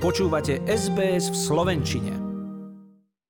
Počúvate 0.00 0.64
SBS 0.64 1.28
v 1.28 1.36
Slovenčine. 1.36 2.16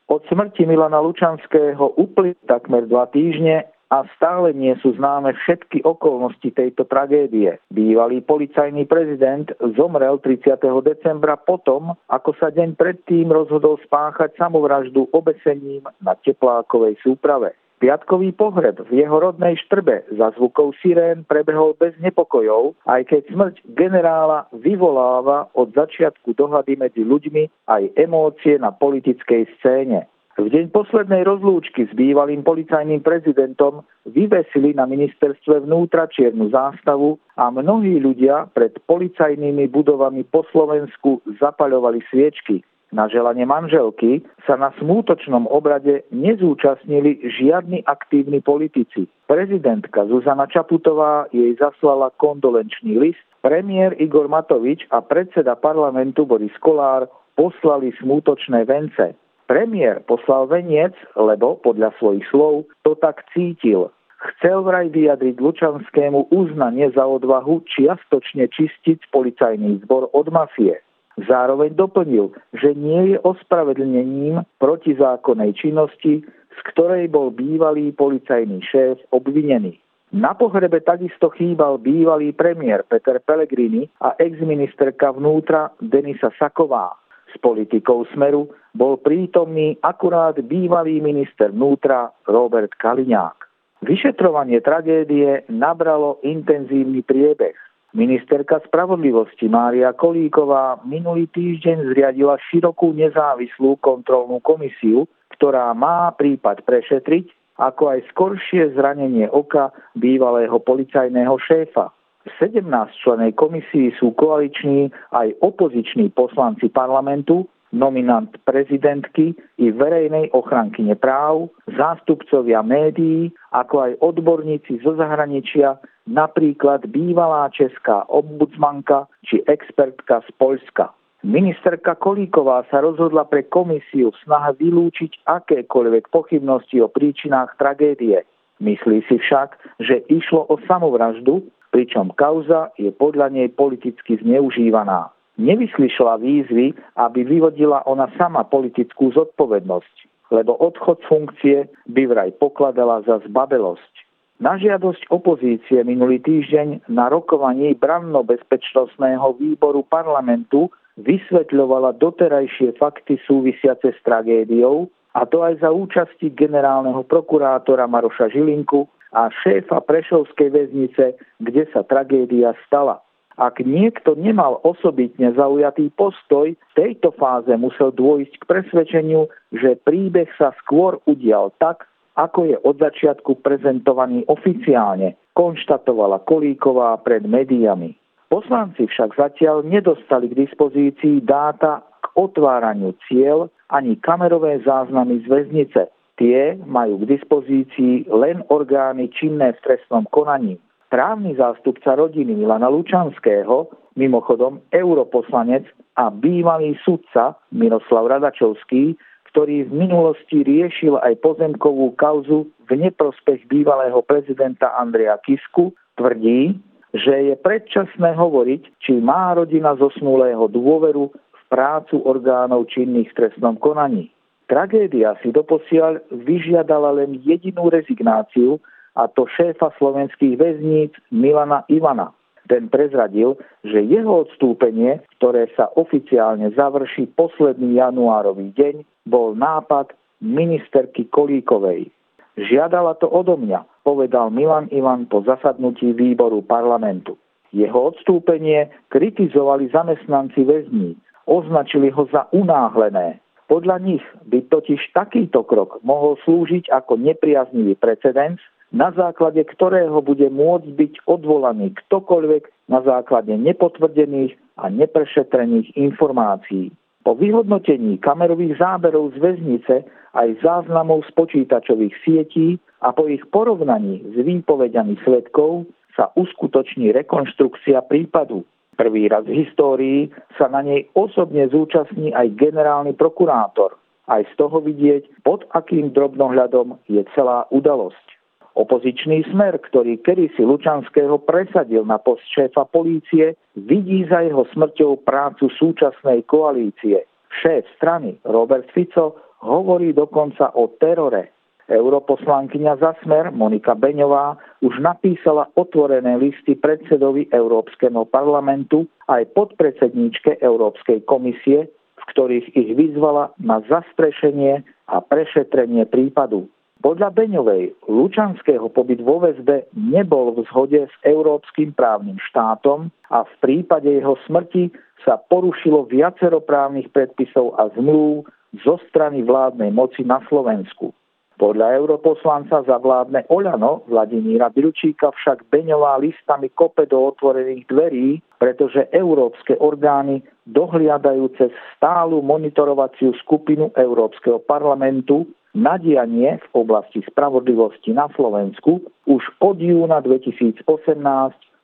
Od 0.07 0.23
smrti 0.31 0.71
Milana 0.71 1.03
Lučanského 1.03 1.99
úplne 1.99 2.39
takmer 2.47 2.87
dva 2.87 3.11
týždne 3.11 3.67
a 3.91 4.07
stále 4.15 4.55
nie 4.55 4.79
sú 4.79 4.95
známe 4.95 5.35
všetky 5.35 5.83
okolnosti 5.83 6.47
tejto 6.47 6.87
tragédie. 6.87 7.59
Bývalý 7.75 8.23
policajný 8.23 8.87
prezident 8.87 9.51
zomrel 9.75 10.23
30. 10.23 10.63
decembra 10.87 11.35
potom, 11.35 11.91
ako 12.07 12.39
sa 12.39 12.55
deň 12.55 12.79
predtým 12.79 13.35
rozhodol 13.35 13.75
spáchať 13.83 14.39
samovraždu 14.39 15.11
obesením 15.11 15.83
na 15.99 16.15
teplákovej 16.23 16.95
súprave. 17.03 17.51
Piatkový 17.81 18.37
pohreb 18.37 18.77
v 18.93 19.01
jeho 19.01 19.17
rodnej 19.17 19.57
Štrbe 19.57 20.05
za 20.13 20.37
zvukov 20.37 20.77
sirén 20.85 21.25
prebehol 21.25 21.73
bez 21.81 21.97
nepokojov, 21.97 22.77
aj 22.85 23.09
keď 23.09 23.23
smrť 23.33 23.55
generála 23.73 24.45
vyvoláva 24.53 25.49
od 25.57 25.73
začiatku 25.73 26.37
dohady 26.37 26.77
medzi 26.77 27.01
ľuďmi 27.01 27.49
aj 27.73 27.97
emócie 27.97 28.61
na 28.61 28.69
politickej 28.69 29.49
scéne. 29.57 30.05
V 30.37 30.53
deň 30.53 30.77
poslednej 30.77 31.25
rozlúčky 31.25 31.89
s 31.89 31.93
bývalým 31.97 32.45
policajným 32.45 33.01
prezidentom 33.01 33.81
vyvesili 34.05 34.77
na 34.77 34.85
ministerstve 34.85 35.65
vnútra 35.65 36.05
čiernu 36.05 36.53
zástavu 36.53 37.17
a 37.41 37.49
mnohí 37.49 37.97
ľudia 37.97 38.49
pred 38.53 38.77
policajnými 38.85 39.73
budovami 39.73 40.29
po 40.29 40.45
Slovensku 40.53 41.25
zapaľovali 41.41 42.05
sviečky. 42.13 42.61
Na 42.91 43.07
želanie 43.07 43.47
manželky 43.47 44.27
sa 44.51 44.59
na 44.59 44.75
smútočnom 44.83 45.47
obrade 45.47 46.03
nezúčastnili 46.11 47.23
žiadni 47.23 47.87
aktívni 47.87 48.43
politici. 48.43 49.07
Prezidentka 49.31 50.11
Zuzana 50.11 50.51
Čaputová 50.51 51.31
jej 51.31 51.55
zaslala 51.55 52.11
kondolenčný 52.19 52.99
list, 52.99 53.23
premiér 53.47 53.95
Igor 54.03 54.27
Matovič 54.27 54.91
a 54.91 54.99
predseda 55.07 55.55
parlamentu 55.55 56.27
Boris 56.27 56.55
Kolár 56.59 57.07
poslali 57.39 57.95
smútočné 58.03 58.67
vence. 58.67 59.15
Premiér 59.47 60.03
poslal 60.03 60.51
veniec, 60.51 60.95
lebo 61.15 61.63
podľa 61.63 61.95
svojich 62.03 62.27
slov 62.35 62.67
to 62.83 62.99
tak 62.99 63.23
cítil. 63.31 63.95
Chcel 64.21 64.67
vraj 64.67 64.91
vyjadriť 64.91 65.39
Lučanskému 65.39 66.35
uznanie 66.35 66.91
za 66.91 67.07
odvahu 67.07 67.63
čiastočne 67.71 68.51
čistiť 68.51 69.15
policajný 69.15 69.87
zbor 69.87 70.11
od 70.11 70.27
mafie. 70.29 70.83
Zároveň 71.19 71.75
doplnil, 71.75 72.31
že 72.55 72.75
nie 72.79 73.15
je 73.15 73.17
ospravedlnením 73.21 74.47
protizákonnej 74.63 75.53
činnosti, 75.59 76.23
z 76.27 76.59
ktorej 76.71 77.11
bol 77.11 77.35
bývalý 77.35 77.91
policajný 77.93 78.63
šéf 78.63 79.01
obvinený. 79.11 79.79
Na 80.11 80.35
pohrebe 80.35 80.83
takisto 80.83 81.31
chýbal 81.31 81.79
bývalý 81.79 82.35
premiér 82.35 82.83
Peter 82.83 83.23
Pellegrini 83.23 83.87
a 84.03 84.19
exministerka 84.19 85.15
vnútra 85.15 85.71
Denisa 85.79 86.35
Saková. 86.35 86.99
S 87.31 87.39
politikou 87.39 88.03
Smeru 88.11 88.51
bol 88.75 88.99
prítomný 88.99 89.79
akurát 89.87 90.35
bývalý 90.43 90.99
minister 90.99 91.55
vnútra 91.55 92.11
Robert 92.27 92.75
Kaliňák. 92.75 93.47
Vyšetrovanie 93.87 94.59
tragédie 94.61 95.47
nabralo 95.47 96.19
intenzívny 96.27 97.07
priebeh. 97.07 97.55
Ministerka 97.91 98.63
spravodlivosti 98.63 99.51
Mária 99.51 99.91
Kolíková 99.91 100.79
minulý 100.87 101.27
týždeň 101.35 101.91
zriadila 101.91 102.39
širokú 102.47 102.95
nezávislú 102.95 103.83
kontrolnú 103.83 104.39
komisiu, 104.39 105.11
ktorá 105.35 105.75
má 105.75 106.15
prípad 106.15 106.63
prešetriť, 106.63 107.59
ako 107.59 107.91
aj 107.91 108.07
skoršie 108.15 108.79
zranenie 108.79 109.27
oka 109.35 109.75
bývalého 109.99 110.55
policajného 110.63 111.35
šéfa. 111.43 111.91
V 112.21 112.31
17 112.39 112.63
členej 113.03 113.35
komisii 113.35 113.91
sú 113.99 114.15
koaliční 114.15 114.95
aj 115.11 115.35
opoziční 115.43 116.15
poslanci 116.15 116.71
parlamentu, 116.71 117.51
nominant 117.73 118.31
prezidentky 118.45 119.35
i 119.59 119.67
verejnej 119.71 120.31
ochrankyne 120.35 120.99
práv, 120.99 121.51
zástupcovia 121.71 122.63
médií, 122.67 123.31
ako 123.55 123.75
aj 123.87 123.93
odborníci 124.03 124.83
zo 124.83 124.99
zahraničia 124.99 125.79
napríklad 126.11 126.91
bývalá 126.91 127.47
česká 127.55 128.03
ombudsmanka 128.11 129.07
či 129.23 129.43
expertka 129.47 130.23
z 130.27 130.31
Poľska. 130.37 130.91
Ministerka 131.21 132.01
Kolíková 132.01 132.65
sa 132.73 132.81
rozhodla 132.81 133.29
pre 133.29 133.45
komisiu 133.45 134.09
v 134.09 134.21
snahe 134.25 134.57
vylúčiť 134.57 135.29
akékoľvek 135.29 136.09
pochybnosti 136.09 136.81
o 136.81 136.89
príčinách 136.89 137.61
tragédie. 137.61 138.25
Myslí 138.57 139.05
si 139.05 139.21
však, 139.21 139.57
že 139.85 140.01
išlo 140.09 140.49
o 140.49 140.57
samovraždu, 140.65 141.45
pričom 141.71 142.17
kauza 142.17 142.73
je 142.81 142.89
podľa 142.89 143.37
nej 143.37 143.53
politicky 143.53 144.17
zneužívaná. 144.17 145.13
Nevyslyšla 145.39 146.19
výzvy, 146.19 146.75
aby 146.99 147.21
vyvodila 147.23 147.87
ona 147.87 148.11
sama 148.19 148.43
politickú 148.43 149.15
zodpovednosť, 149.15 149.95
lebo 150.35 150.59
odchod 150.59 150.99
funkcie 151.07 151.71
by 151.87 152.03
vraj 152.11 152.31
pokladala 152.39 153.03
za 153.07 153.23
zbabelosť. 153.29 153.93
Na 154.41 154.57
žiadosť 154.57 155.13
opozície 155.13 155.85
minulý 155.85 156.17
týždeň 156.25 156.89
na 156.89 157.13
rokovaní 157.13 157.77
branno-bezpečnostného 157.77 159.37
výboru 159.37 159.85
parlamentu 159.85 160.73
vysvetľovala 160.97 162.01
doterajšie 162.01 162.81
fakty 162.81 163.21
súvisiace 163.29 163.93
s 163.93 164.01
tragédiou, 164.01 164.89
a 165.11 165.27
to 165.27 165.43
aj 165.43 165.59
za 165.61 165.75
účasti 165.75 166.31
generálneho 166.31 167.03
prokurátora 167.03 167.91
Maroša 167.91 168.31
Žilinku 168.31 168.87
a 169.11 169.27
šéfa 169.29 169.83
Prešovskej 169.83 170.55
väznice, 170.55 171.19
kde 171.43 171.67
sa 171.75 171.83
tragédia 171.83 172.55
stala. 172.65 173.03
Ak 173.39 173.63
niekto 173.63 174.19
nemal 174.19 174.59
osobitne 174.67 175.31
zaujatý 175.33 175.95
postoj, 175.95 176.53
v 176.55 176.73
tejto 176.75 177.15
fáze 177.15 177.51
musel 177.55 177.95
dôjsť 177.95 178.43
k 178.43 178.49
presvedčeniu, 178.49 179.31
že 179.55 179.79
príbeh 179.81 180.29
sa 180.35 180.51
skôr 180.63 180.99
udial 181.07 181.55
tak, 181.63 181.87
ako 182.19 182.51
je 182.51 182.57
od 182.61 182.77
začiatku 182.77 183.41
prezentovaný 183.41 184.27
oficiálne, 184.27 185.17
konštatovala 185.33 186.27
Kolíková 186.27 186.99
pred 187.01 187.25
médiami. 187.25 187.97
Poslanci 188.31 188.87
však 188.87 189.19
zatiaľ 189.19 189.67
nedostali 189.67 190.31
k 190.31 190.39
dispozícii 190.47 191.25
dáta 191.25 191.83
k 192.03 192.07
otváraniu 192.15 192.95
cieľ 193.11 193.51
ani 193.71 193.99
kamerové 193.99 194.63
záznamy 194.63 195.23
z 195.23 195.27
väznice. 195.27 195.83
Tie 196.15 196.55
majú 196.69 197.01
k 197.03 197.17
dispozícii 197.17 198.07
len 198.13 198.45
orgány 198.53 199.09
činné 199.11 199.57
v 199.57 199.63
trestnom 199.65 200.05
konaní. 200.13 200.61
Právny 200.91 201.39
zástupca 201.39 201.95
rodiny 201.95 202.35
Milana 202.35 202.67
Lučanského, 202.67 203.71
mimochodom 203.95 204.59
europoslanec 204.75 205.63
a 205.95 206.11
bývalý 206.11 206.75
sudca 206.83 207.39
Miroslav 207.55 208.11
Radačovský, 208.11 208.99
ktorý 209.31 209.71
v 209.71 209.73
minulosti 209.87 210.43
riešil 210.43 210.99
aj 210.99 211.23
pozemkovú 211.23 211.95
kauzu 211.95 212.51
v 212.67 212.71
neprospech 212.75 213.47
bývalého 213.47 214.03
prezidenta 214.03 214.75
Andreja 214.75 215.15
Kisku, 215.23 215.71
tvrdí, 215.95 216.59
že 216.91 217.15
je 217.31 217.35
predčasné 217.39 218.19
hovoriť, 218.19 218.83
či 218.83 218.99
má 218.99 219.31
rodina 219.39 219.79
zosnulého 219.79 220.51
dôveru 220.51 221.15
v 221.15 221.43
prácu 221.47 222.03
orgánov 222.03 222.67
činných 222.67 223.15
v 223.15 223.19
trestnom 223.23 223.55
konaní. 223.63 224.11
Tragédia 224.51 225.15
si 225.23 225.31
doposiaľ 225.31 226.03
vyžiadala 226.11 226.99
len 226.99 227.23
jedinú 227.23 227.71
rezignáciu, 227.71 228.59
a 228.97 229.07
to 229.07 229.27
šéfa 229.27 229.71
slovenských 229.79 230.35
väzníc 230.39 230.93
Milana 231.15 231.63
Ivana. 231.71 232.11
Ten 232.51 232.67
prezradil, 232.67 233.39
že 233.63 233.79
jeho 233.87 234.27
odstúpenie, 234.27 234.99
ktoré 235.19 235.47
sa 235.55 235.71
oficiálne 235.79 236.51
završí 236.59 237.07
posledný 237.15 237.79
januárový 237.79 238.51
deň, 238.59 238.83
bol 239.07 239.39
nápad 239.39 239.95
ministerky 240.19 241.07
Kolíkovej. 241.07 241.95
Žiadala 242.41 242.99
to 242.99 243.07
odo 243.07 243.39
mňa, 243.39 243.85
povedal 243.87 244.35
Milan 244.35 244.67
Ivan 244.75 245.07
po 245.07 245.23
zasadnutí 245.23 245.95
výboru 245.95 246.43
parlamentu. 246.43 247.15
Jeho 247.51 247.95
odstúpenie 247.95 248.71
kritizovali 248.91 249.71
zamestnanci 249.75 250.43
väzní, 250.47 250.95
označili 251.27 251.91
ho 251.91 252.07
za 252.11 252.31
unáhlené. 252.31 253.19
Podľa 253.51 253.83
nich 253.83 254.05
by 254.31 254.47
totiž 254.47 254.95
takýto 254.95 255.43
krok 255.43 255.83
mohol 255.83 256.15
slúžiť 256.23 256.71
ako 256.71 257.03
nepriaznivý 257.03 257.75
precedens, 257.75 258.39
na 258.71 258.95
základe 258.95 259.43
ktorého 259.43 259.99
bude 260.03 260.31
môcť 260.31 260.69
byť 260.71 260.93
odvolaný 261.11 261.75
ktokoľvek 261.87 262.71
na 262.71 262.81
základe 262.87 263.35
nepotvrdených 263.35 264.39
a 264.63 264.71
neprešetrených 264.71 265.75
informácií. 265.75 266.71
Po 267.01 267.17
vyhodnotení 267.17 267.99
kamerových 267.99 268.61
záberov 268.61 269.17
z 269.17 269.25
väznice 269.25 269.75
aj 270.15 270.29
záznamov 270.45 271.03
z 271.09 271.11
počítačových 271.17 271.95
sietí 272.05 272.49
a 272.85 272.93
po 272.93 273.09
ich 273.09 273.25
porovnaní 273.33 274.05
s 274.05 274.15
výpovediami 274.21 275.01
svetkov 275.03 275.67
sa 275.97 276.13
uskutoční 276.15 276.93
rekonštrukcia 276.95 277.83
prípadu. 277.89 278.47
Prvý 278.77 279.09
raz 279.11 279.27
v 279.27 279.45
histórii 279.45 280.01
sa 280.39 280.49
na 280.49 280.65
nej 280.65 280.89
osobne 280.97 281.49
zúčastní 281.51 282.15
aj 282.17 282.37
generálny 282.39 282.97
prokurátor. 282.97 283.77
Aj 284.09 284.25
z 284.25 284.33
toho 284.41 284.61
vidieť, 284.61 285.25
pod 285.25 285.45
akým 285.53 285.93
drobnohľadom 285.93 286.81
je 286.89 287.05
celá 287.13 287.45
udalosť. 287.53 288.20
Opozičný 288.59 289.23
smer, 289.31 289.63
ktorý 289.63 290.03
kedysi 290.03 290.43
Lučanského 290.43 291.23
presadil 291.23 291.87
na 291.87 292.03
post 292.03 292.27
šéfa 292.35 292.67
polície, 292.67 293.39
vidí 293.55 294.03
za 294.11 294.27
jeho 294.27 294.43
smrťou 294.51 295.07
prácu 295.07 295.47
súčasnej 295.55 296.27
koalície. 296.27 297.07
Šéf 297.31 297.63
strany 297.79 298.19
Robert 298.27 298.67
Fico 298.75 299.15
hovorí 299.47 299.95
dokonca 299.95 300.51
o 300.59 300.67
terore. 300.83 301.31
Europoslankyňa 301.71 302.83
za 302.83 302.99
smer 303.07 303.31
Monika 303.31 303.79
Beňová 303.79 304.35
už 304.59 304.83
napísala 304.83 305.47
otvorené 305.55 306.19
listy 306.19 306.59
predsedovi 306.59 307.31
Európskeho 307.31 308.03
parlamentu 308.11 308.91
aj 309.07 309.31
podpredsedníčke 309.39 310.43
Európskej 310.43 311.07
komisie, 311.07 311.71
v 311.71 312.05
ktorých 312.11 312.47
ich 312.59 312.71
vyzvala 312.75 313.31
na 313.39 313.63
zastrešenie 313.71 314.67
a 314.91 314.99
prešetrenie 314.99 315.87
prípadu. 315.87 316.51
Podľa 316.81 317.13
Beňovej 317.13 317.77
Lučanského 317.93 318.73
pobyt 318.73 319.05
vo 319.05 319.21
väzbe 319.21 319.69
nebol 319.77 320.33
v 320.33 320.49
zhode 320.49 320.89
s 320.89 320.95
európskym 321.05 321.77
právnym 321.77 322.17
štátom 322.33 322.89
a 323.13 323.29
v 323.29 323.33
prípade 323.45 323.93
jeho 323.93 324.17
smrti 324.25 324.73
sa 325.05 325.21
porušilo 325.21 325.85
viacero 325.93 326.41
právnych 326.41 326.89
predpisov 326.89 327.53
a 327.61 327.69
zmluv 327.77 328.25
zo 328.65 328.81
strany 328.89 329.21
vládnej 329.21 329.69
moci 329.77 330.09
na 330.09 330.25
Slovensku. 330.25 330.97
Podľa 331.41 331.73
europoslanca 331.73 332.61
za 332.69 332.77
vládne 332.77 333.25
Oľano 333.33 333.89
Vladimíra 333.89 334.53
Bilčíka 334.53 335.09
však 335.09 335.49
Beňová 335.49 335.97
listami 335.97 336.53
kope 336.53 336.85
do 336.85 337.01
otvorených 337.01 337.65
dverí, 337.65 338.21
pretože 338.37 338.93
európske 338.93 339.57
orgány 339.57 340.21
dohliadajú 340.45 341.33
cez 341.41 341.49
stálu 341.73 342.21
monitorovaciu 342.21 343.17
skupinu 343.25 343.73
Európskeho 343.73 344.37
parlamentu 344.45 345.25
na 345.57 345.81
dianie 345.81 346.37
v 346.53 346.61
oblasti 346.61 347.01
spravodlivosti 347.09 347.97
na 347.97 348.13
Slovensku 348.13 348.85
už 349.09 349.25
od 349.41 349.57
júna 349.57 350.05
2018 350.05 350.61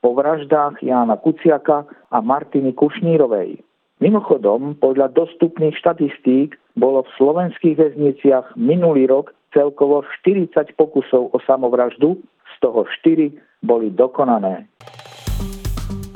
po 0.01 0.11
vraždách 0.17 0.81
Jána 0.81 1.21
Kuciaka 1.21 1.85
a 1.85 2.19
Martiny 2.25 2.73
Kušnírovej. 2.73 3.61
Mimochodom, 4.01 4.81
podľa 4.81 5.13
dostupných 5.13 5.77
štatistík 5.77 6.57
bolo 6.81 7.05
v 7.05 7.15
slovenských 7.21 7.77
väzniciach 7.77 8.57
minulý 8.57 9.09
rok 9.09 9.37
celkovo 9.57 10.05
40 10.21 10.53
pokusov 10.77 11.33
o 11.33 11.39
samovraždu, 11.49 12.21
z 12.45 12.55
toho 12.61 12.85
4 12.85 13.65
boli 13.65 13.89
dokonané. 13.89 14.69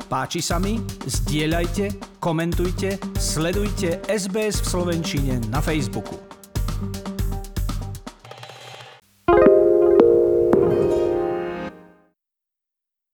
Páči 0.05 0.43
sa 0.43 0.61
mi? 0.61 0.77
Zdieľajte, 1.07 2.19
komentujte, 2.21 3.01
sledujte 3.17 4.03
SBS 4.05 4.61
v 4.61 4.67
Slovenčine 4.67 5.33
na 5.49 5.63
Facebooku. 5.63 6.30